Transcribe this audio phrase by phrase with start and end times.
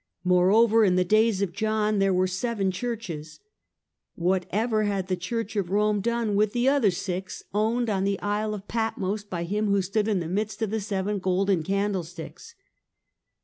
[0.23, 3.39] Moreover, in the days of John there were seven churches.
[4.15, 8.55] Whatever had the" Church of Pome done with the other six owned on the Isle
[8.55, 12.55] of Patmos by him who stood in the midst of the seven golden candlesticks?